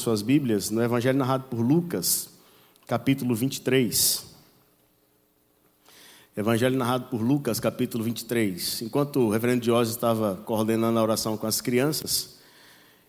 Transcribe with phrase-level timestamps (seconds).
[0.00, 2.28] suas Bíblias no Evangelho narrado por Lucas,
[2.86, 4.26] capítulo 23.
[6.36, 8.82] Evangelho narrado por Lucas, capítulo 23.
[8.82, 12.36] Enquanto o reverendo Diógenes estava coordenando a oração com as crianças,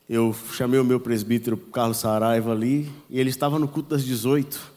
[0.10, 4.74] eu chamei o meu presbítero Carlos Saraiva ali, e ele estava no culto das 18.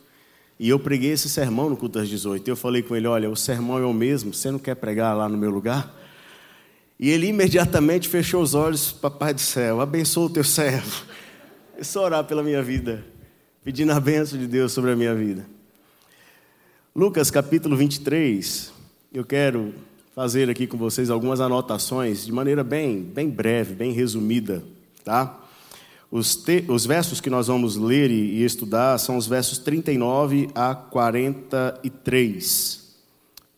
[0.58, 2.48] E eu preguei esse sermão no culto das 18.
[2.48, 5.28] Eu falei com ele: Olha, o sermão é o mesmo, você não quer pregar lá
[5.28, 5.96] no meu lugar?
[6.98, 11.06] E ele imediatamente fechou os olhos, Papai do céu, abençoa o teu servo.
[11.80, 13.02] É só orar pela minha vida,
[13.64, 15.46] pedindo a bênção de Deus sobre a minha vida.
[16.94, 18.70] Lucas capítulo 23,
[19.10, 19.72] eu quero
[20.14, 24.62] fazer aqui com vocês algumas anotações de maneira bem, bem breve, bem resumida,
[25.02, 25.42] tá?
[26.10, 30.50] Os, te, os versos que nós vamos ler e, e estudar são os versos 39
[30.54, 32.94] a 43.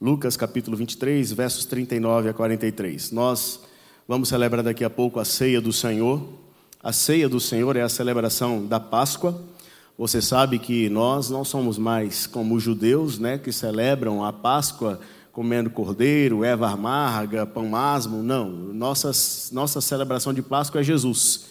[0.00, 3.10] Lucas capítulo 23, versos 39 a 43.
[3.10, 3.58] Nós
[4.06, 6.40] vamos celebrar daqui a pouco a ceia do Senhor.
[6.82, 9.40] A ceia do Senhor é a celebração da Páscoa.
[9.96, 14.98] Você sabe que nós não somos mais como os judeus, né, que celebram a Páscoa
[15.30, 18.20] comendo cordeiro, erva amarga, pão asmo.
[18.20, 19.12] Não, nossa,
[19.52, 21.46] nossa celebração de Páscoa é Jesus.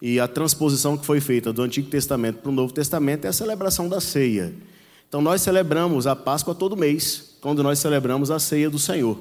[0.00, 3.32] E a transposição que foi feita do Antigo Testamento para o Novo Testamento é a
[3.32, 4.54] celebração da ceia.
[5.08, 9.18] Então nós celebramos a Páscoa todo mês, quando nós celebramos a ceia do Senhor.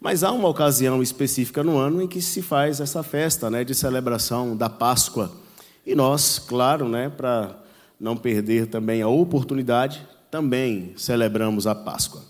[0.00, 3.74] Mas há uma ocasião específica no ano em que se faz essa festa né, de
[3.74, 5.30] celebração da Páscoa.
[5.84, 7.62] E nós, claro, né, para
[7.98, 12.22] não perder também a oportunidade, também celebramos a Páscoa.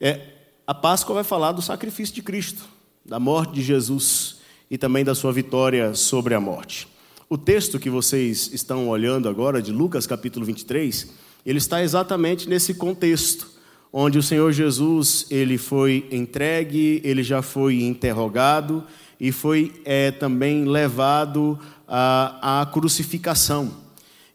[0.00, 0.20] É,
[0.66, 2.64] a Páscoa vai falar do sacrifício de Cristo,
[3.04, 4.38] da morte de Jesus
[4.70, 6.88] e também da sua vitória sobre a morte.
[7.28, 11.12] O texto que vocês estão olhando agora, de Lucas capítulo 23,
[11.44, 13.55] ele está exatamente nesse contexto
[13.98, 18.84] onde o Senhor Jesus ele foi entregue, ele já foi interrogado
[19.18, 21.58] e foi é, também levado
[21.88, 23.74] à, à crucificação.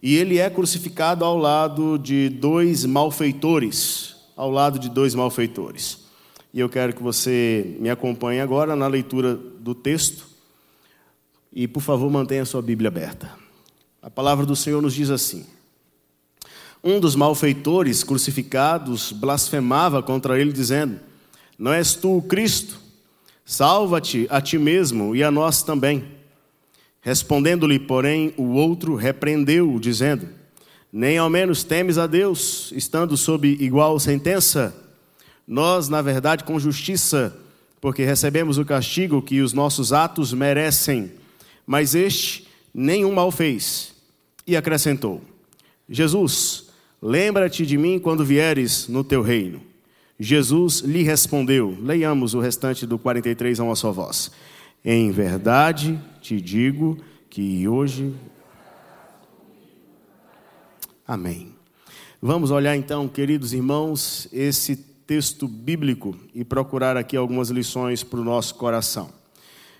[0.01, 6.05] E ele é crucificado ao lado de dois malfeitores, ao lado de dois malfeitores.
[6.51, 10.25] E eu quero que você me acompanhe agora na leitura do texto.
[11.53, 13.31] E, por favor, mantenha a sua Bíblia aberta.
[14.01, 15.45] A palavra do Senhor nos diz assim:
[16.83, 20.99] um dos malfeitores crucificados blasfemava contra ele, dizendo:
[21.57, 22.79] Não és tu o Cristo?
[23.45, 26.05] Salva-te a ti mesmo e a nós também.
[27.01, 30.29] Respondendo-lhe, porém, o outro repreendeu-o, dizendo:
[30.91, 34.75] Nem ao menos temes a Deus, estando sob igual sentença?
[35.47, 37.35] Nós, na verdade, com justiça,
[37.79, 41.11] porque recebemos o castigo que os nossos atos merecem.
[41.65, 43.93] Mas este nenhum mal fez.
[44.47, 45.21] E acrescentou:
[45.89, 46.70] Jesus,
[47.01, 49.61] Lembra-te de mim quando vieres no teu reino.
[50.19, 54.31] Jesus lhe respondeu: Leiamos o restante do 43 a uma só voz.
[54.85, 56.97] Em verdade te digo
[57.29, 58.13] que hoje.
[61.07, 61.55] Amém.
[62.21, 68.23] Vamos olhar então, queridos irmãos, esse texto bíblico e procurar aqui algumas lições para o
[68.23, 69.11] nosso coração.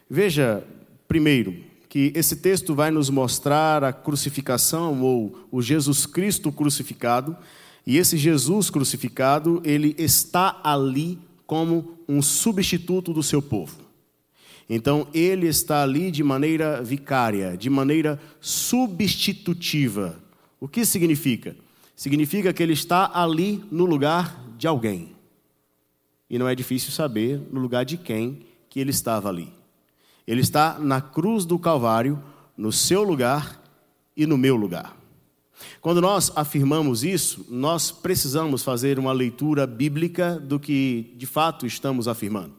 [0.10, 0.64] Veja,
[1.08, 1.56] primeiro,
[1.92, 7.36] que esse texto vai nos mostrar a crucificação ou o Jesus Cristo crucificado,
[7.86, 13.76] e esse Jesus crucificado, ele está ali como um substituto do seu povo.
[14.70, 20.18] Então, ele está ali de maneira vicária, de maneira substitutiva.
[20.62, 21.58] O que significa?
[21.94, 25.14] Significa que ele está ali no lugar de alguém.
[26.30, 29.52] E não é difícil saber no lugar de quem que ele estava ali.
[30.28, 32.22] Ele está na cruz do Calvário,
[32.58, 33.62] no seu lugar
[34.16, 34.96] e no meu lugar.
[35.80, 42.08] Quando nós afirmamos isso, nós precisamos fazer uma leitura bíblica do que de fato estamos
[42.08, 42.54] afirmando.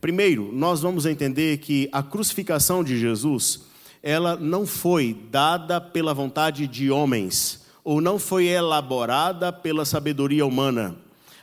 [0.00, 3.62] Primeiro, nós vamos entender que a crucificação de Jesus,
[4.02, 10.96] ela não foi dada pela vontade de homens, ou não foi elaborada pela sabedoria humana.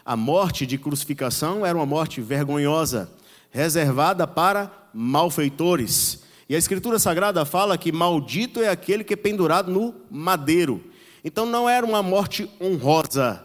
[0.06, 3.12] A morte de crucificação era uma morte vergonhosa,
[3.52, 6.24] reservada para malfeitores.
[6.50, 10.84] E a Escritura Sagrada fala que maldito é aquele que é pendurado no madeiro.
[11.24, 13.44] Então não era uma morte honrosa,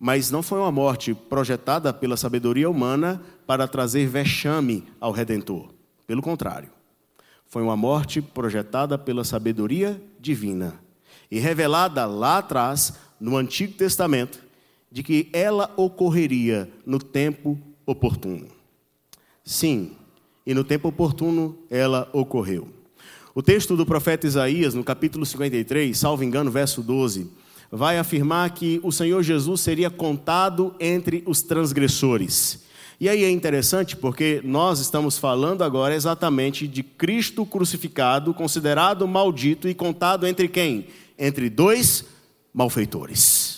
[0.00, 5.68] mas não foi uma morte projetada pela sabedoria humana para trazer vexame ao Redentor.
[6.06, 6.70] Pelo contrário,
[7.46, 10.80] foi uma morte projetada pela sabedoria divina
[11.30, 14.42] e revelada lá atrás, no Antigo Testamento,
[14.90, 17.58] de que ela ocorreria no tempo
[17.92, 18.48] oportuno.
[19.44, 19.92] Sim,
[20.46, 22.68] e no tempo oportuno ela ocorreu.
[23.34, 27.30] O texto do profeta Isaías, no capítulo 53, salvo engano, verso 12,
[27.70, 32.64] vai afirmar que o Senhor Jesus seria contado entre os transgressores.
[33.00, 39.68] E aí é interessante porque nós estamos falando agora exatamente de Cristo crucificado, considerado maldito
[39.68, 40.86] e contado entre quem?
[41.18, 42.04] Entre dois
[42.54, 43.51] malfeitores.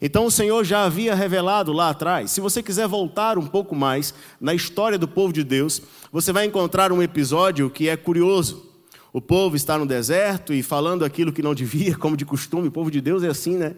[0.00, 2.30] Então o Senhor já havia revelado lá atrás.
[2.30, 5.82] Se você quiser voltar um pouco mais na história do povo de Deus,
[6.12, 8.70] você vai encontrar um episódio que é curioso.
[9.12, 12.72] O povo está no deserto e falando aquilo que não devia, como de costume, o
[12.72, 13.74] povo de Deus é assim, né?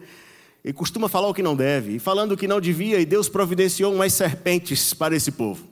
[0.67, 3.29] e costuma falar o que não deve, e falando o que não devia, e Deus
[3.29, 5.65] providenciou umas serpentes para esse povo.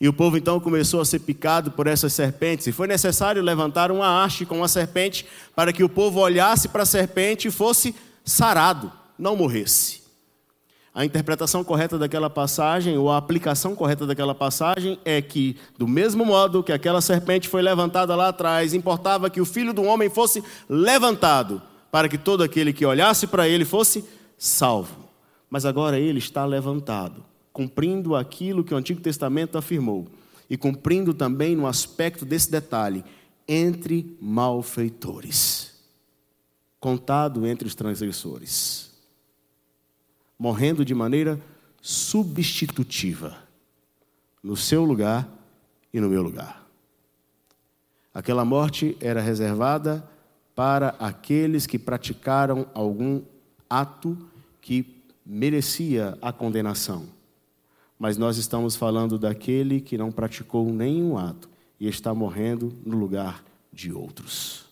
[0.00, 3.90] E o povo então começou a ser picado por essas serpentes, e foi necessário levantar
[3.90, 7.92] uma haste com uma serpente para que o povo olhasse para a serpente e fosse
[8.24, 10.00] sarado, não morresse.
[10.92, 16.24] A interpretação correta daquela passagem, ou a aplicação correta daquela passagem, é que, do mesmo
[16.24, 20.42] modo que aquela serpente foi levantada lá atrás, importava que o filho do homem fosse
[20.68, 21.62] levantado,
[21.92, 24.04] para que todo aquele que olhasse para ele fosse
[24.36, 25.08] salvo.
[25.48, 30.08] Mas agora ele está levantado, cumprindo aquilo que o Antigo Testamento afirmou
[30.48, 33.04] e cumprindo também no aspecto desse detalhe
[33.46, 35.72] entre malfeitores,
[36.80, 38.89] contado entre os transgressores,
[40.40, 41.38] morrendo de maneira
[41.82, 43.36] substitutiva,
[44.42, 45.28] no seu lugar
[45.92, 46.66] e no meu lugar.
[48.14, 50.02] Aquela morte era reservada
[50.54, 53.20] para aqueles que praticaram algum
[53.68, 54.16] ato
[54.62, 57.04] que merecia a condenação.
[57.98, 63.44] Mas nós estamos falando daquele que não praticou nenhum ato e está morrendo no lugar
[63.70, 64.64] de outros.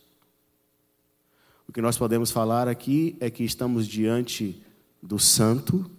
[1.68, 4.62] O que nós podemos falar aqui é que estamos diante
[5.02, 5.90] do santo,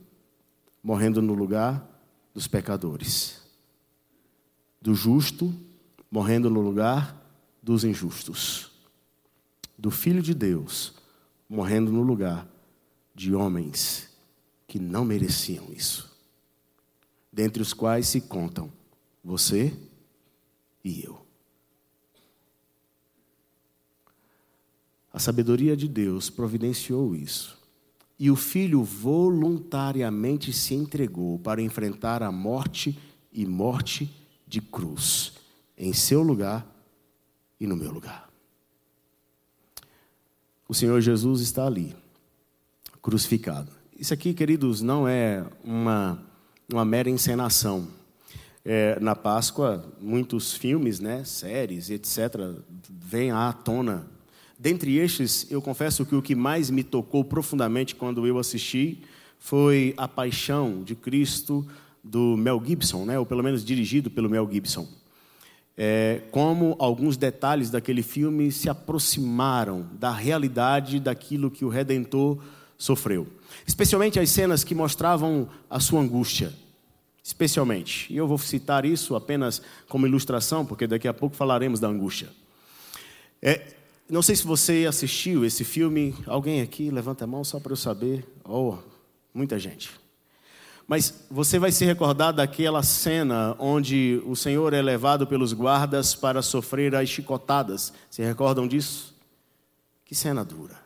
[0.84, 1.86] morrendo no lugar
[2.34, 3.42] dos pecadores,
[4.82, 5.54] do justo,
[6.10, 7.16] morrendo no lugar
[7.62, 8.72] dos injustos,
[9.78, 10.94] do Filho de Deus,
[11.48, 12.48] morrendo no lugar
[13.14, 14.10] de homens
[14.68, 16.16] que não mereciam isso,
[17.32, 18.72] dentre os quais se contam
[19.24, 19.78] você
[20.84, 21.26] e eu.
[25.12, 27.59] A sabedoria de Deus providenciou isso.
[28.20, 33.00] E o filho voluntariamente se entregou para enfrentar a morte
[33.32, 34.14] e morte
[34.46, 35.34] de cruz,
[35.78, 36.68] em seu lugar
[37.60, 38.30] e no meu lugar.
[40.68, 41.96] O Senhor Jesus está ali
[43.02, 43.72] crucificado.
[43.98, 46.22] Isso aqui, queridos, não é uma,
[46.72, 47.88] uma mera encenação.
[48.64, 52.36] É, na Páscoa, muitos filmes, né, séries, etc.,
[52.90, 54.06] vêm à tona.
[54.60, 59.02] Dentre estes, eu confesso que o que mais me tocou profundamente quando eu assisti
[59.40, 61.66] foi A Paixão de Cristo
[62.04, 64.86] do Mel Gibson, né, ou pelo menos dirigido pelo Mel Gibson.
[65.78, 72.38] É, como alguns detalhes daquele filme se aproximaram da realidade daquilo que o Redentor
[72.78, 73.28] sofreu.
[73.66, 76.54] Especialmente as cenas que mostravam a sua angústia.
[77.24, 78.12] Especialmente.
[78.12, 82.28] E eu vou citar isso apenas como ilustração, porque daqui a pouco falaremos da angústia.
[83.42, 83.79] É,
[84.10, 86.16] não sei se você assistiu esse filme.
[86.26, 86.90] Alguém aqui?
[86.90, 88.26] Levanta a mão só para eu saber.
[88.44, 88.78] Oh,
[89.34, 89.92] muita gente.
[90.88, 96.42] Mas você vai se recordar daquela cena onde o Senhor é levado pelos guardas para
[96.42, 97.94] sofrer as chicotadas.
[98.10, 99.16] Se recordam disso?
[100.04, 100.80] Que cena dura.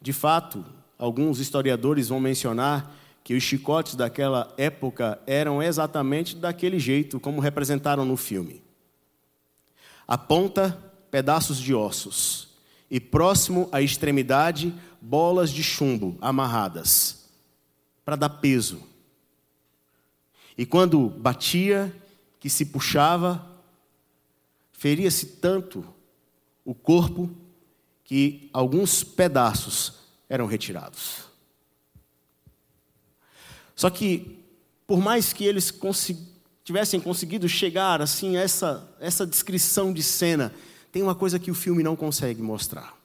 [0.00, 0.64] De fato,
[0.98, 8.06] alguns historiadores vão mencionar que os chicotes daquela época eram exatamente daquele jeito como representaram
[8.06, 8.62] no filme.
[10.06, 12.48] A ponta, pedaços de ossos,
[12.90, 17.28] e próximo à extremidade, bolas de chumbo amarradas,
[18.04, 18.82] para dar peso.
[20.56, 21.94] E quando batia,
[22.40, 23.46] que se puxava,
[24.72, 25.84] feria-se tanto
[26.64, 27.30] o corpo
[28.04, 29.94] que alguns pedaços
[30.28, 31.24] eram retirados.
[33.74, 34.38] Só que,
[34.86, 35.72] por mais que eles
[36.64, 40.52] tivessem conseguido chegar assim a essa, essa descrição de cena,
[40.90, 42.96] tem uma coisa que o filme não consegue mostrar.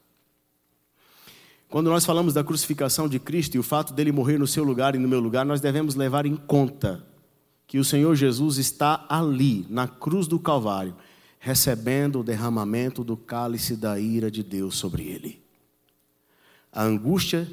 [1.73, 4.93] Quando nós falamos da crucificação de Cristo e o fato dele morrer no seu lugar
[4.93, 7.03] e no meu lugar, nós devemos levar em conta
[7.65, 10.95] que o Senhor Jesus está ali, na cruz do Calvário,
[11.39, 15.41] recebendo o derramamento do cálice da ira de Deus sobre ele.
[16.71, 17.51] A angústia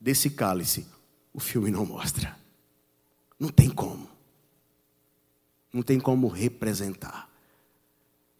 [0.00, 0.88] desse cálice,
[1.32, 2.36] o filme não mostra.
[3.38, 4.08] Não tem como.
[5.72, 7.30] Não tem como representar.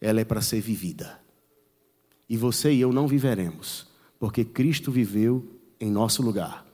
[0.01, 1.20] Ela é para ser vivida.
[2.31, 3.85] E você e eu não viveremos,
[4.17, 5.45] porque Cristo viveu
[5.77, 6.65] em nosso lugar.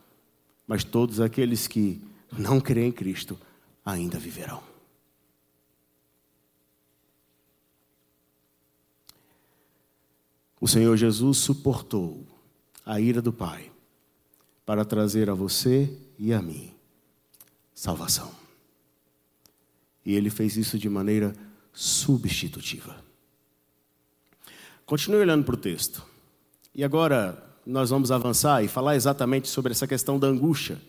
[0.68, 2.00] Mas todos aqueles que
[2.38, 3.36] não creem em Cristo
[3.84, 4.62] ainda viverão.
[10.62, 12.24] O Senhor Jesus suportou
[12.86, 13.72] a ira do Pai
[14.64, 16.72] para trazer a você e a mim
[17.74, 18.32] salvação.
[20.06, 21.34] E ele fez isso de maneira
[21.74, 23.08] substitutiva.
[24.88, 26.02] Continue olhando para o texto.
[26.74, 30.82] E agora nós vamos avançar e falar exatamente sobre essa questão da angústia.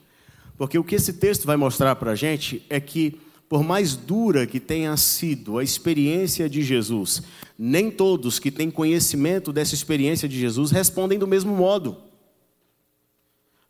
[0.57, 4.47] Porque o que esse texto vai mostrar para a gente é que, por mais dura
[4.47, 7.25] que tenha sido a experiência de Jesus,
[7.59, 11.97] nem todos que têm conhecimento dessa experiência de Jesus respondem do mesmo modo.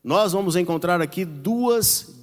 [0.04, 2.14] Nós vamos encontrar aqui duas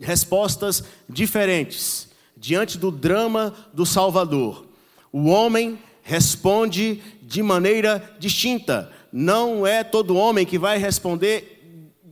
[0.00, 2.08] respostas diferentes
[2.38, 4.64] diante do drama do Salvador.
[5.12, 8.92] O homem responde de maneira distinta.
[9.12, 11.50] Não é todo homem que vai responder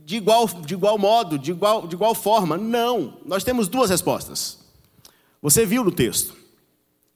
[0.05, 2.57] de igual, de igual modo, de igual, de igual forma.
[2.57, 3.19] Não.
[3.25, 4.59] Nós temos duas respostas.
[5.41, 6.35] Você viu no texto.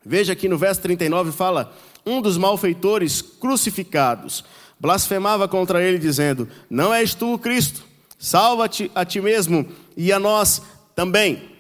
[0.06, 4.46] Veja aqui no verso 39 fala: Um dos malfeitores crucificados
[4.80, 7.84] blasfemava contra ele, dizendo: Não és tu o Cristo,
[8.18, 9.68] salva-te a ti mesmo
[9.98, 10.62] e a nós
[10.96, 11.57] também.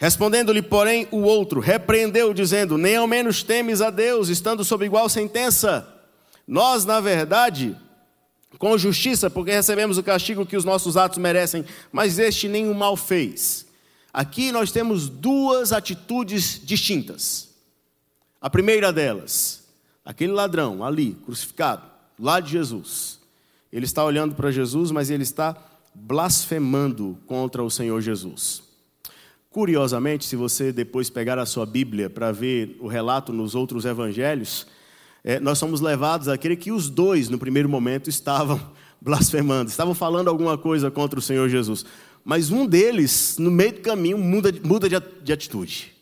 [0.00, 5.10] Respondendo-lhe, porém, o outro repreendeu, dizendo: Nem ao menos temes a Deus, estando sob igual
[5.10, 5.86] sentença.
[6.48, 7.76] Nós, na verdade,
[8.58, 12.96] com justiça, porque recebemos o castigo que os nossos atos merecem, mas este nenhum mal
[12.96, 13.66] fez.
[14.10, 17.50] Aqui nós temos duas atitudes distintas.
[18.40, 19.64] A primeira delas,
[20.02, 21.82] aquele ladrão ali, crucificado,
[22.18, 23.20] lá de Jesus.
[23.70, 25.54] Ele está olhando para Jesus, mas ele está
[25.94, 28.69] blasfemando contra o Senhor Jesus.
[29.50, 34.64] Curiosamente, se você depois pegar a sua Bíblia para ver o relato nos outros evangelhos,
[35.24, 38.60] é, nós somos levados a crer que os dois, no primeiro momento, estavam
[39.02, 41.84] blasfemando, estavam falando alguma coisa contra o Senhor Jesus.
[42.24, 45.96] Mas um deles, no meio do caminho, muda, muda de, de atitude.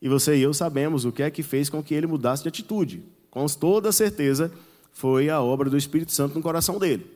[0.00, 2.48] E você e eu sabemos o que é que fez com que ele mudasse de
[2.48, 3.02] atitude.
[3.30, 4.50] Com toda certeza,
[4.92, 7.06] foi a obra do Espírito Santo no coração dele.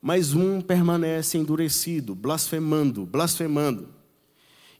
[0.00, 3.88] Mas um permanece endurecido, blasfemando, blasfemando.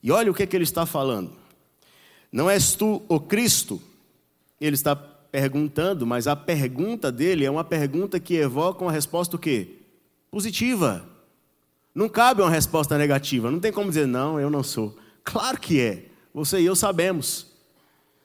[0.05, 1.33] E olha o que, é que ele está falando.
[2.31, 3.81] Não és tu o Cristo?
[4.61, 9.39] Ele está perguntando, mas a pergunta dele é uma pergunta que evoca uma resposta o
[9.39, 9.79] quê?
[10.31, 11.09] Positiva.
[11.95, 13.51] Não cabe uma resposta negativa.
[13.51, 14.95] Não tem como dizer, não, eu não sou.
[15.25, 16.05] Claro que é.
[16.35, 17.47] Você e eu sabemos.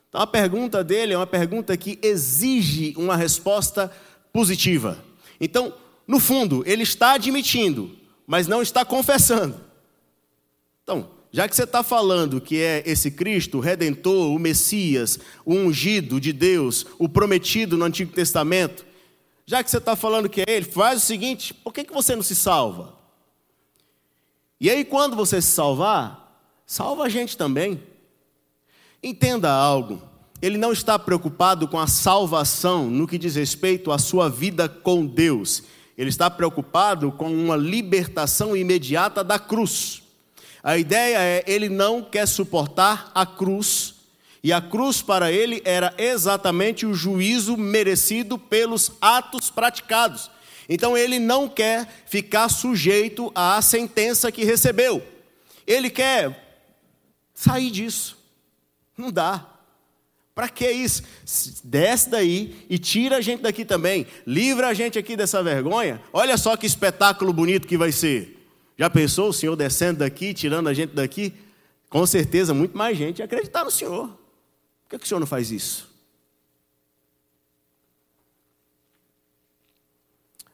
[0.09, 3.89] Então a pergunta dele é uma pergunta que exige uma resposta
[4.33, 5.01] positiva.
[5.39, 5.74] Então,
[6.05, 7.95] no fundo, ele está admitindo,
[8.27, 9.62] mas não está confessando.
[10.83, 15.53] Então, já que você está falando que é esse Cristo, o Redentor, o Messias, o
[15.53, 18.86] ungido de Deus, o prometido no Antigo Testamento,
[19.45, 22.15] já que você está falando que é Ele, faz o seguinte: por que, que você
[22.15, 22.95] não se salva?
[24.59, 27.81] E aí, quando você se salvar, salva a gente também.
[29.01, 30.01] Entenda algo:
[30.41, 35.05] Ele não está preocupado com a salvação no que diz respeito à sua vida com
[35.05, 35.63] Deus,
[35.95, 40.08] Ele está preocupado com uma libertação imediata da cruz.
[40.63, 43.95] A ideia é ele não quer suportar a cruz,
[44.43, 50.31] e a cruz para ele era exatamente o juízo merecido pelos atos praticados.
[50.67, 55.03] Então ele não quer ficar sujeito à sentença que recebeu.
[55.65, 56.61] Ele quer
[57.33, 58.17] sair disso.
[58.97, 59.45] Não dá.
[60.33, 61.03] Para que isso?
[61.65, 64.07] Desce daí e tira a gente daqui também.
[64.25, 66.01] Livra a gente aqui dessa vergonha.
[66.13, 68.38] Olha só que espetáculo bonito que vai ser.
[68.79, 71.33] Já pensou o Senhor descendo daqui, tirando a gente daqui?
[71.89, 74.07] Com certeza, muito mais gente ia acreditar no Senhor.
[74.07, 75.93] Por que, que o Senhor não faz isso?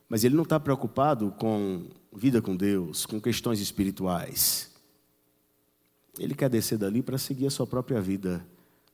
[0.10, 4.72] Mas ele não está preocupado com vida com Deus, com questões espirituais.
[6.18, 8.44] Ele quer descer dali para seguir a sua própria vida,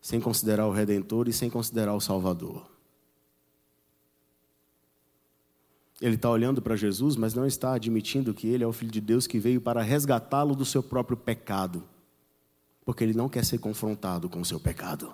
[0.02, 2.70] sem considerar o Redentor e sem considerar o Salvador.
[6.02, 9.00] Ele está olhando para Jesus, mas não está admitindo que ele é o Filho de
[9.00, 11.84] Deus que veio para resgatá-lo do seu próprio pecado,
[12.84, 15.14] porque ele não quer ser confrontado com o seu pecado.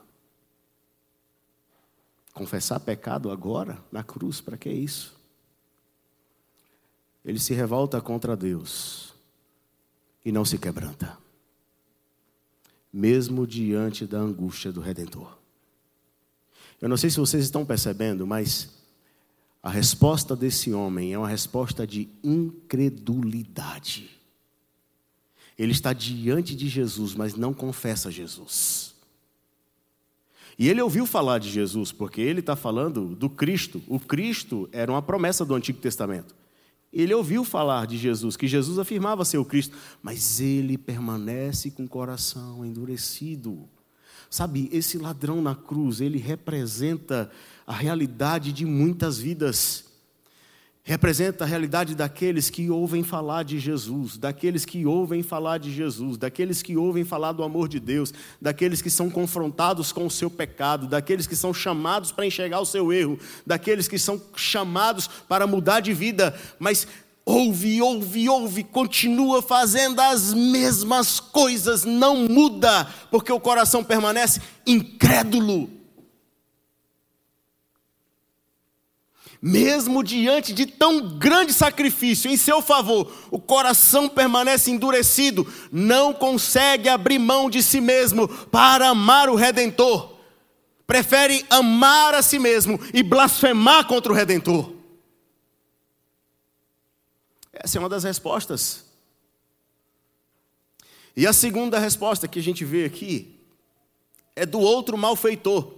[2.34, 5.13] Confessar pecado agora, na cruz, para que isso?
[7.25, 9.13] Ele se revolta contra Deus
[10.24, 11.17] e não se quebranta,
[12.94, 15.38] mesmo diante da angústia do Redentor.
[16.79, 18.77] Eu não sei se vocês estão percebendo, mas
[19.68, 24.10] a resposta desse homem é uma resposta de incredulidade.
[25.60, 28.96] Ele está diante de Jesus, mas não confessa Jesus.
[30.58, 33.84] E ele ouviu falar de Jesus, porque ele está falando do Cristo.
[33.90, 36.34] O Cristo era uma promessa do Antigo Testamento.
[36.94, 41.84] Ele ouviu falar de Jesus, que Jesus afirmava ser o Cristo, mas ele permanece com
[41.84, 43.68] o coração endurecido.
[44.30, 47.30] Sabe, esse ladrão na cruz, ele representa
[47.68, 49.86] a realidade de muitas vidas.
[50.84, 56.18] representa a realidade daqueles que ouvem falar de Jesus, daqueles que ouvem falar de Jesus,
[56.18, 60.30] daqueles que ouvem falar do amor de Deus, daqueles que são confrontados com o seu
[60.30, 65.46] pecado, daqueles que são chamados para enxergar o seu erro, daqueles que são chamados para
[65.46, 66.88] mudar de vida, mas
[67.26, 75.77] ouve, ouve, ouve, continua fazendo as mesmas coisas, não muda, porque o coração permanece incrédulo.
[79.41, 86.89] Mesmo diante de tão grande sacrifício em seu favor, o coração permanece endurecido, não consegue
[86.89, 90.17] abrir mão de si mesmo para amar o Redentor.
[90.88, 94.74] Prefere amar a si mesmo e blasfemar contra o Redentor.
[97.53, 98.86] Essa é uma das respostas.
[101.15, 103.39] E a segunda resposta que a gente vê aqui
[104.36, 105.77] é do outro malfeitor.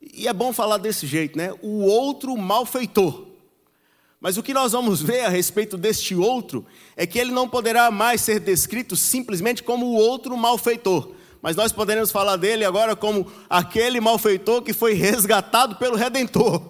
[0.00, 1.52] E é bom falar desse jeito, né?
[1.60, 3.26] O outro malfeitor.
[4.20, 6.66] Mas o que nós vamos ver a respeito deste outro
[6.96, 11.12] é que ele não poderá mais ser descrito simplesmente como o outro malfeitor.
[11.40, 16.62] Mas nós poderemos falar dele agora como aquele malfeitor que foi resgatado pelo Redentor.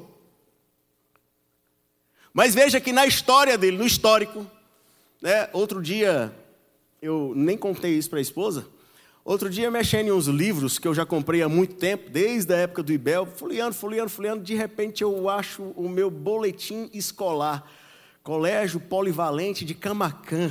[2.32, 4.46] Mas veja que na história dele, no histórico,
[5.20, 6.32] né, outro dia,
[7.02, 8.66] eu nem contei isso para a esposa,
[9.30, 12.56] Outro dia, mexendo em uns livros que eu já comprei há muito tempo, desde a
[12.56, 17.64] época do IBEL, folheando, folheando, folheando, de repente eu acho o meu boletim escolar,
[18.24, 20.50] Colégio Polivalente de Camacan.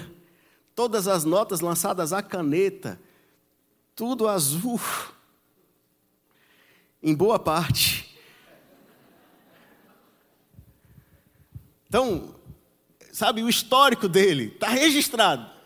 [0.74, 2.98] Todas as notas lançadas à caneta,
[3.94, 4.80] tudo azul,
[7.04, 8.18] em boa parte.
[11.90, 12.34] Então,
[13.12, 15.59] sabe, o histórico dele está registrado.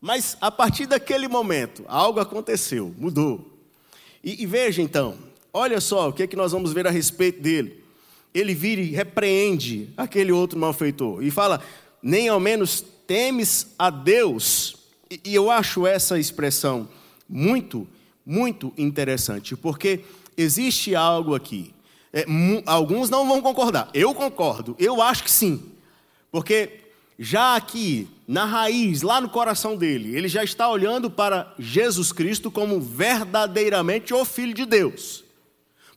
[0.00, 3.58] Mas a partir daquele momento, algo aconteceu, mudou.
[4.22, 5.16] E, e veja então,
[5.52, 7.82] olha só o que, é que nós vamos ver a respeito dele.
[8.32, 11.60] Ele vira e repreende aquele outro malfeitor e fala:
[12.02, 14.76] nem ao menos temes a Deus.
[15.10, 16.88] E, e eu acho essa expressão
[17.28, 17.86] muito,
[18.24, 20.00] muito interessante, porque
[20.36, 21.74] existe algo aqui.
[22.12, 22.24] É,
[22.64, 23.90] alguns não vão concordar.
[23.92, 25.72] Eu concordo, eu acho que sim.
[26.30, 26.87] Porque
[27.18, 32.50] já aqui, na raiz, lá no coração dele, ele já está olhando para Jesus Cristo
[32.50, 35.24] como verdadeiramente o Filho de Deus.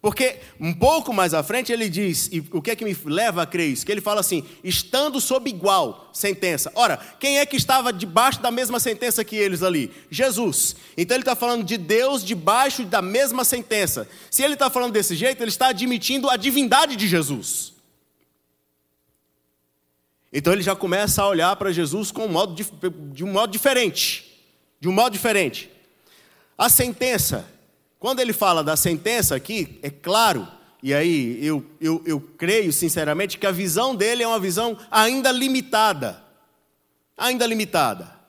[0.02, 3.44] Porque um pouco mais à frente ele diz, e o que é que me leva
[3.44, 3.86] a crer isso?
[3.86, 6.72] Que ele fala assim: estando sob igual sentença.
[6.74, 9.92] Ora, quem é que estava debaixo da mesma sentença que eles ali?
[10.10, 10.76] Jesus.
[10.98, 14.10] Então ele está falando de Deus debaixo da mesma sentença.
[14.32, 17.72] Se ele está falando desse jeito, ele está admitindo a divindade de Jesus.
[20.32, 22.56] Então ele já começa a olhar para Jesus com um modo
[23.14, 24.42] de, um modo diferente.
[24.80, 25.70] De um modo diferente.
[26.58, 27.46] A sentença,
[28.00, 30.48] quando ele fala da sentença aqui, é claro,
[30.82, 35.32] e aí eu, eu, eu creio sinceramente que a visão dele é uma visão ainda
[35.32, 36.24] limitada.
[37.18, 38.21] Ainda limitada.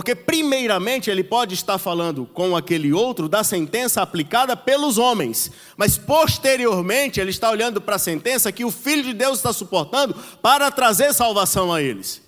[0.00, 5.98] Porque, primeiramente, ele pode estar falando com aquele outro da sentença aplicada pelos homens, mas,
[5.98, 10.70] posteriormente, ele está olhando para a sentença que o Filho de Deus está suportando para
[10.70, 12.22] trazer salvação a eles.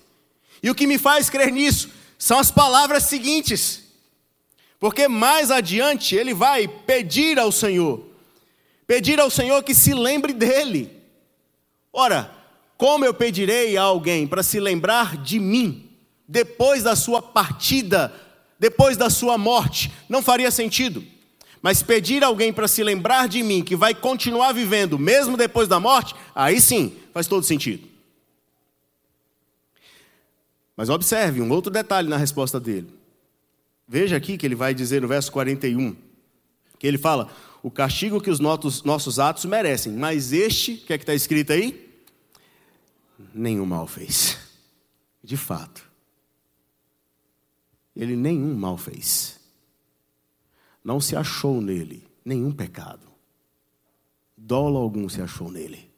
[0.61, 3.81] E o que me faz crer nisso são as palavras seguintes,
[4.79, 8.05] porque mais adiante ele vai pedir ao Senhor,
[8.85, 10.91] pedir ao Senhor que se lembre dele.
[11.91, 12.31] Ora,
[12.77, 15.89] como eu pedirei a alguém para se lembrar de mim?
[16.27, 18.13] Depois da sua partida,
[18.59, 21.03] depois da sua morte, não faria sentido.
[21.61, 25.79] Mas pedir alguém para se lembrar de mim, que vai continuar vivendo mesmo depois da
[25.79, 27.87] morte, aí sim faz todo sentido.
[30.75, 32.87] Mas observe um outro detalhe na resposta dele.
[33.87, 35.95] Veja aqui que ele vai dizer no verso 41,
[36.79, 37.29] que ele fala:
[37.61, 41.89] o castigo que os nossos atos merecem, mas este, que é que está escrito aí?
[43.33, 44.37] Nenhum mal fez.
[45.23, 45.89] De fato,
[47.95, 49.39] ele nenhum mal fez.
[50.83, 53.07] Não se achou nele nenhum pecado.
[54.37, 55.91] Dolo algum se achou nele.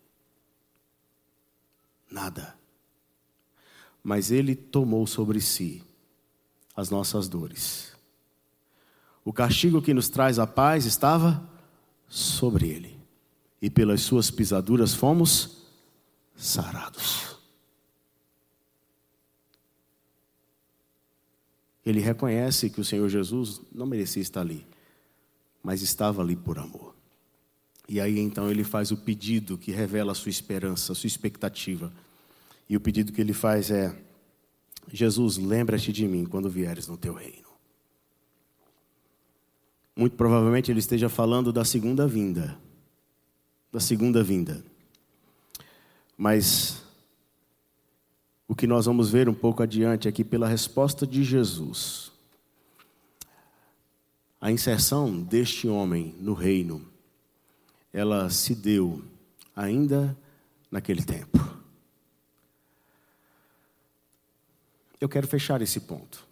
[2.09, 2.55] Nada.
[4.03, 5.83] Mas ele tomou sobre si
[6.75, 7.93] as nossas dores.
[9.23, 11.49] O castigo que nos traz a paz estava
[12.07, 12.99] sobre ele,
[13.59, 15.65] e pelas suas pisaduras fomos
[16.35, 17.34] sarados.
[21.85, 24.65] Ele reconhece que o Senhor Jesus não merecia estar ali,
[25.61, 26.95] mas estava ali por amor.
[27.87, 31.93] E aí então ele faz o pedido que revela a sua esperança, a sua expectativa.
[32.67, 33.95] E o pedido que ele faz é:
[34.91, 37.45] Jesus, lembra-te de mim quando vieres no teu reino.
[39.95, 42.57] Muito provavelmente ele esteja falando da segunda vinda.
[43.71, 44.65] Da segunda vinda.
[46.17, 46.84] Mas
[48.47, 52.11] o que nós vamos ver um pouco adiante aqui pela resposta de Jesus.
[54.39, 56.85] A inserção deste homem no reino,
[57.91, 59.03] ela se deu
[59.55, 60.15] ainda
[60.69, 61.39] naquele tempo.
[65.01, 66.25] Eu quero fechar esse ponto.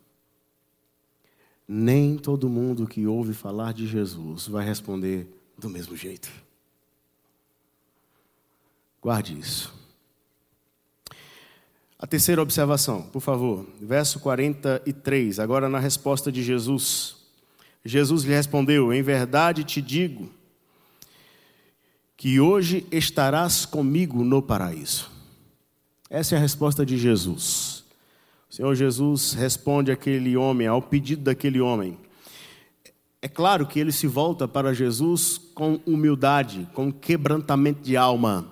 [1.67, 6.29] Nem todo mundo que ouve falar de Jesus vai responder do mesmo jeito.
[9.01, 9.82] Guarde isso.
[12.03, 17.15] A terceira observação, por favor, verso 43, agora na resposta de Jesus.
[17.85, 20.29] Jesus lhe respondeu: Em verdade te digo
[22.17, 25.09] que hoje estarás comigo no paraíso.
[26.09, 27.85] Essa é a resposta de Jesus.
[28.51, 31.97] O Senhor Jesus responde àquele homem, ao pedido daquele homem.
[33.21, 38.45] É claro que ele se volta para Jesus com humildade, com quebrantamento de alma.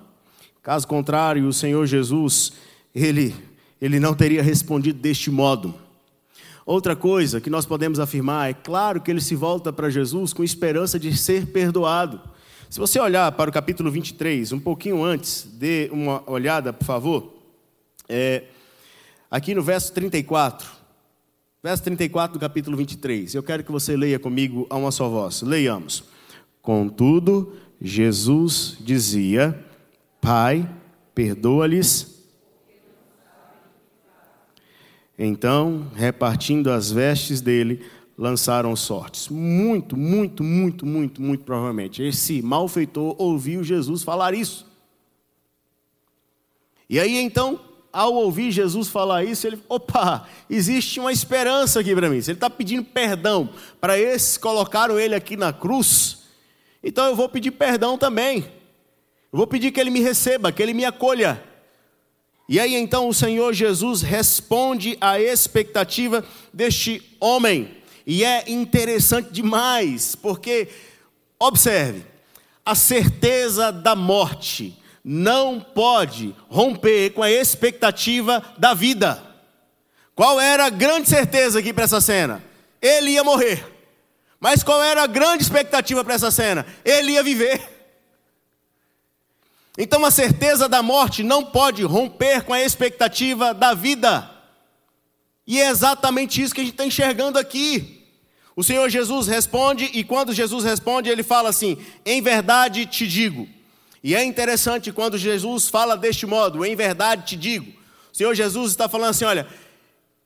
[0.62, 2.54] Caso contrário, o Senhor Jesus,
[2.94, 3.34] ele,
[3.80, 5.74] ele não teria respondido deste modo.
[6.64, 10.44] Outra coisa que nós podemos afirmar é claro que ele se volta para Jesus com
[10.44, 12.20] esperança de ser perdoado.
[12.70, 17.34] Se você olhar para o capítulo 23, um pouquinho antes, dê uma olhada, por favor.
[18.08, 18.44] É,
[19.30, 20.66] aqui no verso 34,
[21.62, 23.34] verso 34 do capítulo 23.
[23.34, 25.42] Eu quero que você leia comigo a uma só voz.
[25.42, 26.04] Leiamos.
[26.62, 29.58] Contudo, Jesus dizia:
[30.20, 30.68] Pai,
[31.14, 32.11] perdoa-lhes.
[35.18, 37.84] Então, repartindo as vestes dele,
[38.16, 39.28] lançaram sortes.
[39.28, 42.02] Muito, muito, muito, muito, muito provavelmente.
[42.02, 44.66] Esse malfeitor ouviu Jesus falar isso.
[46.88, 47.58] E aí então,
[47.92, 52.20] ao ouvir Jesus falar isso, ele, opa, existe uma esperança aqui para mim.
[52.20, 56.24] Se ele está pedindo perdão para esses que colocaram ele aqui na cruz,
[56.82, 58.44] então eu vou pedir perdão também.
[59.32, 61.42] Eu vou pedir que ele me receba, que ele me acolha.
[62.48, 67.76] E aí então o Senhor Jesus responde à expectativa deste homem.
[68.06, 70.68] E é interessante demais, porque,
[71.38, 72.04] observe,
[72.64, 79.22] a certeza da morte não pode romper com a expectativa da vida.
[80.14, 82.42] Qual era a grande certeza aqui para essa cena?
[82.80, 83.64] Ele ia morrer.
[84.38, 86.66] Mas qual era a grande expectativa para essa cena?
[86.84, 87.71] Ele ia viver.
[89.76, 94.30] Então a certeza da morte não pode romper com a expectativa da vida.
[95.46, 98.06] E é exatamente isso que a gente está enxergando aqui.
[98.54, 103.48] O Senhor Jesus responde, e quando Jesus responde, ele fala assim: Em verdade te digo.
[104.04, 107.72] E é interessante quando Jesus fala deste modo: Em verdade te digo.
[108.12, 109.46] O Senhor Jesus está falando assim: Olha,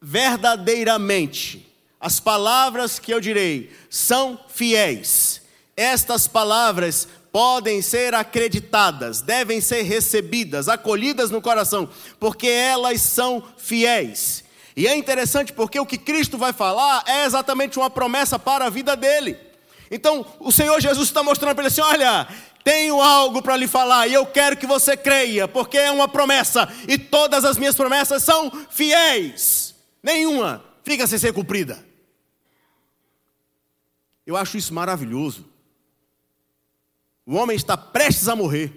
[0.02, 5.42] verdadeiramente, as palavras que eu direi são fiéis.
[5.76, 11.86] Estas palavras podem ser acreditadas, devem ser recebidas, acolhidas no coração,
[12.18, 14.42] porque elas são fiéis.
[14.74, 18.70] E é interessante porque o que Cristo vai falar é exatamente uma promessa para a
[18.70, 19.36] vida dele.
[19.90, 22.26] Então, o Senhor Jesus está mostrando para ele assim: olha,
[22.64, 26.66] tenho algo para lhe falar e eu quero que você creia, porque é uma promessa
[26.88, 29.74] e todas as minhas promessas são fiéis.
[30.02, 31.84] Nenhuma fica sem ser cumprida.
[34.26, 35.54] Eu acho isso maravilhoso.
[37.26, 38.72] O homem está prestes a morrer,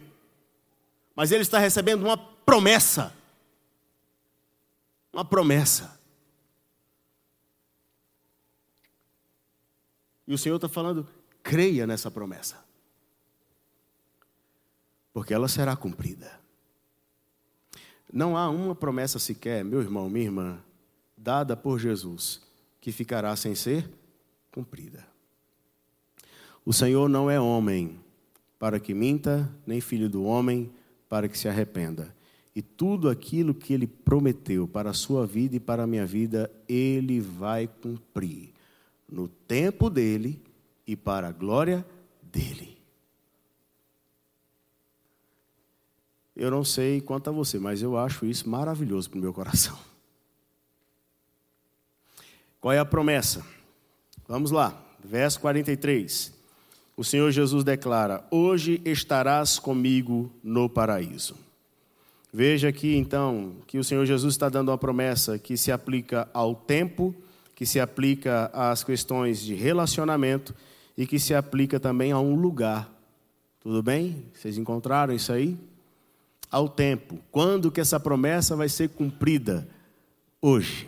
[1.16, 3.14] mas ele está recebendo uma promessa
[5.14, 6.00] uma promessa.
[10.28, 11.08] E o Senhor está falando,
[11.42, 12.64] creia nessa promessa.
[15.12, 16.40] Porque ela será cumprida.
[18.12, 20.64] Não há uma promessa sequer, meu irmão, minha irmã,
[21.18, 22.42] dada por Jesus,
[22.80, 23.90] que ficará sem ser
[24.52, 25.08] cumprida.
[26.64, 28.00] O Senhor não é homem
[28.60, 30.69] para que minta, nem filho do homem
[31.08, 32.13] para que se arrependa.
[32.54, 36.52] E tudo aquilo que ele prometeu para a sua vida e para a minha vida,
[36.67, 38.54] ele vai cumprir
[39.08, 40.41] no tempo dele
[40.86, 41.86] e para a glória
[42.22, 42.78] dele.
[46.36, 49.78] Eu não sei quanto a você, mas eu acho isso maravilhoso para o meu coração.
[52.60, 53.45] Qual é a promessa?
[54.28, 56.38] Vamos lá, verso 43.
[57.00, 61.34] O Senhor Jesus declara: Hoje estarás comigo no paraíso.
[62.34, 66.54] Veja aqui então que o Senhor Jesus está dando uma promessa que se aplica ao
[66.54, 67.16] tempo,
[67.56, 70.54] que se aplica às questões de relacionamento
[70.98, 72.94] e que se aplica também a um lugar.
[73.62, 74.26] Tudo bem?
[74.34, 75.58] Vocês encontraram isso aí?
[76.52, 77.18] Ao tempo.
[77.32, 79.66] Quando que essa promessa vai ser cumprida?
[80.42, 80.86] Hoje.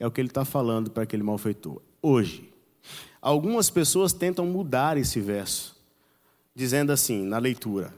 [0.00, 1.82] É o que ele está falando para aquele malfeitor.
[2.00, 2.53] Hoje.
[3.24, 5.74] Algumas pessoas tentam mudar esse verso,
[6.54, 7.94] dizendo assim, na leitura: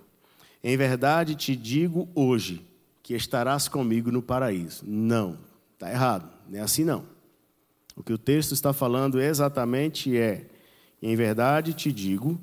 [0.63, 2.65] Em verdade te digo hoje
[3.03, 4.85] que estarás comigo no paraíso.
[4.87, 5.37] Não,
[5.73, 7.05] está errado, não é assim não.
[7.97, 10.47] O que o texto está falando exatamente é:
[11.03, 12.41] em verdade te digo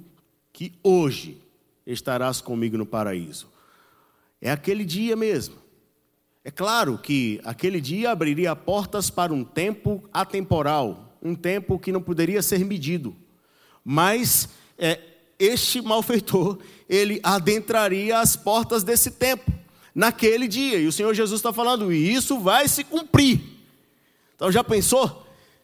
[0.51, 1.41] que hoje
[1.87, 3.47] estarás comigo no paraíso.
[4.41, 5.55] É aquele dia mesmo.
[6.43, 12.01] É claro que aquele dia abriria portas para um tempo atemporal, um tempo que não
[12.01, 13.15] poderia ser medido.
[13.83, 14.99] Mas é,
[15.39, 16.59] este malfeitor,
[16.89, 19.51] ele adentraria as portas desse tempo,
[19.95, 20.77] naquele dia.
[20.77, 23.41] E o Senhor Jesus está falando, e isso vai se cumprir.
[24.35, 25.23] Então já pensou?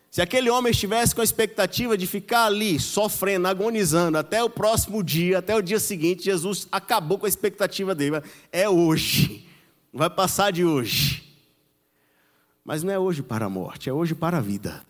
[0.10, 5.04] Se aquele homem estivesse com a expectativa de ficar ali, sofrendo, agonizando, até o próximo
[5.04, 8.22] dia, até o dia seguinte, Jesus acabou com a expectativa dele.
[8.52, 9.48] É hoje,
[9.94, 11.24] não vai passar de hoje.
[12.66, 14.89] Mas não é hoje para a morte, é hoje para a vida.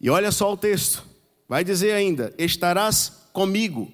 [0.00, 1.04] E olha só o texto,
[1.48, 3.90] vai dizer ainda: estarás comigo.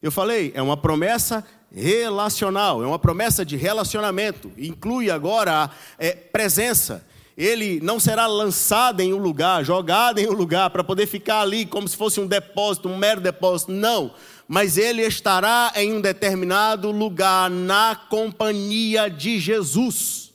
[0.00, 1.44] Eu falei, é uma promessa
[1.74, 7.04] relacional, é uma promessa de relacionamento, inclui agora a é, presença
[7.38, 11.64] ele não será lançado em um lugar, jogado em um lugar, para poder ficar ali
[11.64, 13.70] como se fosse um depósito, um mero depósito.
[13.70, 14.12] Não.
[14.48, 20.27] Mas ele estará em um determinado lugar, na companhia de Jesus.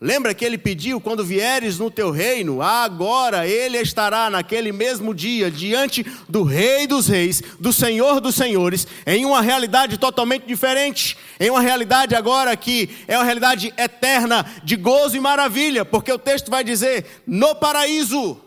[0.00, 5.50] Lembra que ele pediu: quando vieres no teu reino, agora ele estará naquele mesmo dia
[5.50, 11.50] diante do Rei dos Reis, do Senhor dos Senhores, em uma realidade totalmente diferente, em
[11.50, 16.50] uma realidade agora que é uma realidade eterna de gozo e maravilha, porque o texto
[16.50, 18.42] vai dizer: no paraíso.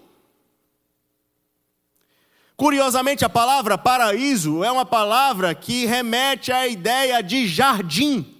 [2.55, 8.38] Curiosamente, a palavra paraíso é uma palavra que remete à ideia de jardim.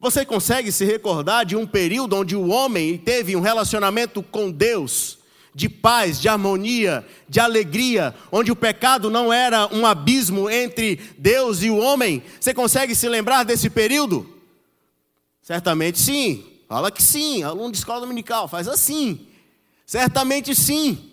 [0.00, 5.18] Você consegue se recordar de um período onde o homem teve um relacionamento com Deus,
[5.52, 11.64] de paz, de harmonia, de alegria, onde o pecado não era um abismo entre Deus
[11.64, 12.22] e o homem?
[12.38, 14.38] Você consegue se lembrar desse período?
[15.42, 16.44] Certamente sim.
[16.68, 17.42] Fala que sim.
[17.42, 19.26] Aluno de escola dominical, faz assim.
[19.84, 21.07] Certamente sim.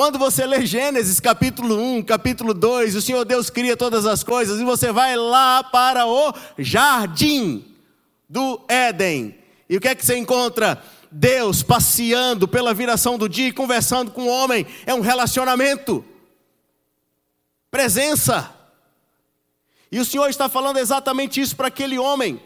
[0.00, 4.58] Quando você lê Gênesis capítulo 1, capítulo 2, o Senhor Deus cria todas as coisas
[4.58, 7.66] e você vai lá para o jardim
[8.26, 9.36] do Éden.
[9.68, 10.82] E o que é que você encontra?
[11.10, 14.66] Deus passeando pela viração do dia e conversando com o homem.
[14.86, 16.02] É um relacionamento.
[17.70, 18.50] Presença.
[19.92, 22.40] E o Senhor está falando exatamente isso para aquele homem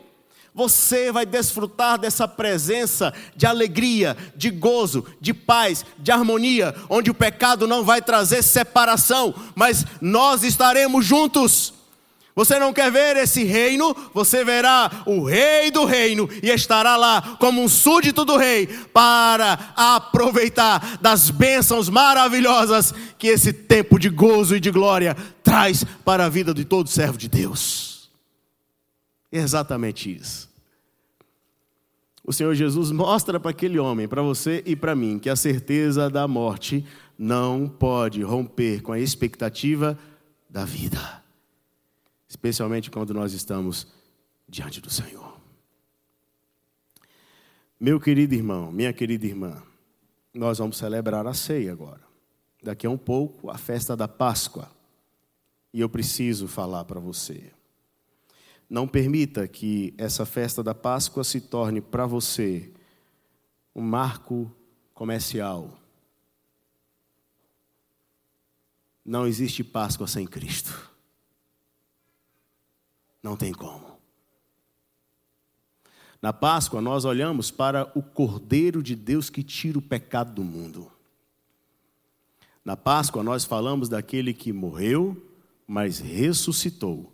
[0.55, 7.15] você vai desfrutar dessa presença de alegria, de gozo, de paz, de harmonia, onde o
[7.15, 11.75] pecado não vai trazer separação, mas nós estaremos juntos.
[12.37, 13.95] Você não quer ver esse reino?
[14.13, 19.73] Você verá o rei do reino e estará lá como um súdito do rei para
[19.77, 26.29] aproveitar das bênçãos maravilhosas que esse tempo de gozo e de glória traz para a
[26.29, 27.84] vida de todo servo de Deus.
[29.37, 30.49] Exatamente isso.
[32.23, 36.09] O Senhor Jesus mostra para aquele homem, para você e para mim, que a certeza
[36.09, 36.87] da morte
[37.19, 39.99] não pode romper com a expectativa
[40.49, 41.21] da vida,
[42.29, 43.89] especialmente quando nós estamos
[44.49, 45.37] diante do Senhor.
[47.79, 49.61] Meu querido irmão, minha querida irmã,
[50.33, 52.03] nós vamos celebrar a ceia agora.
[52.63, 54.71] Daqui a um pouco, a festa da Páscoa.
[55.73, 57.51] E eu preciso falar para você.
[58.69, 62.73] Não permita que essa festa da Páscoa se torne para você
[63.75, 64.51] um marco
[64.93, 65.79] comercial.
[69.05, 70.91] Não existe Páscoa sem Cristo.
[73.23, 73.99] Não tem como.
[76.23, 80.91] Na Páscoa, nós olhamos para o Cordeiro de Deus que tira o pecado do mundo.
[82.65, 85.23] Na Páscoa, nós falamos daquele que morreu,
[85.67, 87.14] mas ressuscitou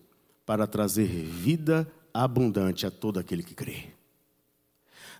[0.51, 3.85] para trazer vida abundante a todo aquele que crê.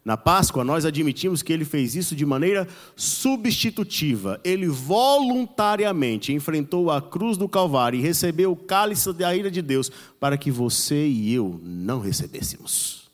[0.05, 2.67] Na Páscoa, nós admitimos que ele fez isso de maneira
[2.97, 4.41] substitutiva.
[4.43, 9.89] Ele voluntariamente enfrentou a cruz do Calvário e recebeu o cálice da ira de Deus
[10.19, 13.09] para que você e eu não recebêssemos.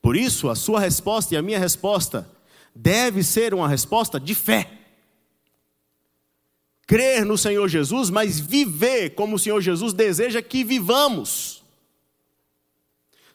[0.00, 2.30] Por isso, a sua resposta e a minha resposta
[2.72, 4.83] deve ser uma resposta de fé
[6.86, 11.62] crer no Senhor Jesus, mas viver como o Senhor Jesus deseja que vivamos.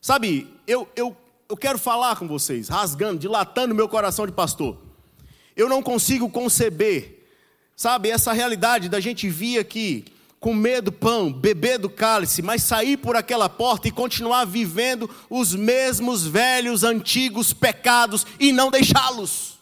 [0.01, 1.15] Sabe, eu, eu,
[1.47, 4.77] eu quero falar com vocês, rasgando, dilatando meu coração de pastor.
[5.55, 7.27] Eu não consigo conceber,
[7.75, 10.05] sabe, essa realidade da gente vir aqui,
[10.39, 15.53] comer do pão, beber do cálice, mas sair por aquela porta e continuar vivendo os
[15.53, 19.58] mesmos velhos, antigos pecados e não deixá-los.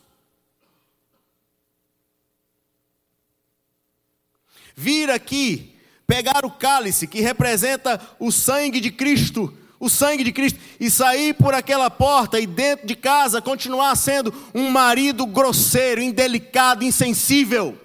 [4.77, 10.59] Vir aqui pegar o cálice que representa o sangue de Cristo, o sangue de Cristo,
[10.79, 16.83] e sair por aquela porta e dentro de casa continuar sendo um marido grosseiro, indelicado,
[16.83, 17.77] insensível,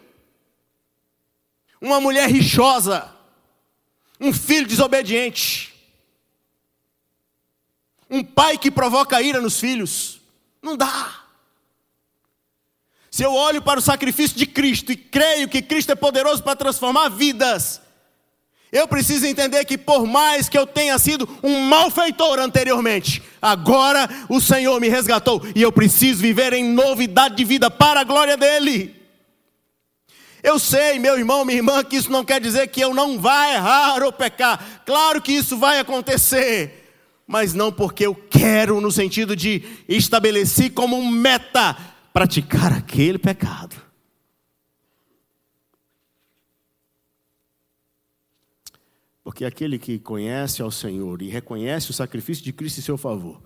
[1.81, 3.11] uma mulher rixosa,
[4.21, 5.73] um filho desobediente,
[8.09, 10.21] um pai que provoca ira nos filhos.
[10.63, 11.22] Não dá.
[13.13, 16.57] Se eu olho para o sacrifício de Cristo e creio que Cristo é poderoso para
[16.57, 17.79] transformar vidas,
[18.73, 24.41] eu preciso entender que, por mais que eu tenha sido um malfeitor anteriormente, agora o
[24.41, 28.97] Senhor me resgatou e eu preciso viver em novidade de vida para a glória dEle.
[30.43, 33.47] Eu sei, meu irmão, minha irmã, que isso não quer dizer que eu não vá
[33.53, 34.83] errar ou pecar.
[34.87, 36.91] Claro que isso vai acontecer,
[37.27, 43.77] mas não porque eu quero, no sentido de estabelecer como meta praticar aquele pecado.
[49.25, 53.41] Porque aquele que conhece ao Senhor e reconhece o sacrifício de Cristo em seu favor,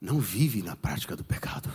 [0.00, 1.70] não vive na prática do pecado.